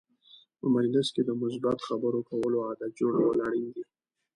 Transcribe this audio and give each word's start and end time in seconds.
په 0.59 0.65
مجلس 0.75 1.07
کې 1.15 1.21
د 1.25 1.31
مثبت 1.41 1.77
خبرو 1.87 2.19
کولو 2.29 2.57
عادت 2.67 2.91
جوړول 3.01 3.37
اړین 3.47 3.67
دي. 3.75 3.83